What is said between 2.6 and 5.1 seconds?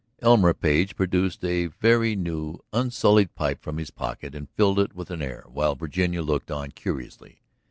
unsullied pipe from his pocket and filled it